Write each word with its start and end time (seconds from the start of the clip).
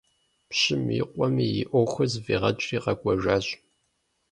Пщым 0.49 0.83
и 0.99 1.01
къуэми 1.13 1.47
и 1.61 1.63
Ӏуэхур 1.69 2.07
зыфӀигъэкӀри 2.11 2.77
къэкӀуэжащ. 2.83 3.45